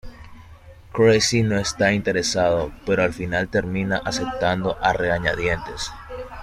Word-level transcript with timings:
Creasy 0.93 1.43
no 1.43 1.59
está 1.59 1.93
interesado, 1.93 2.71
pero 2.87 3.03
al 3.03 3.13
final 3.13 3.49
termina 3.49 3.97
aceptando 4.03 4.75
a 4.81 4.93
regañadientes. 4.93 5.91